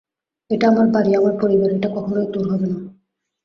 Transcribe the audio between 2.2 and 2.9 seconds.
তোর হবে না।